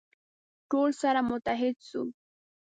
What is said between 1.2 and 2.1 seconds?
متحد سو.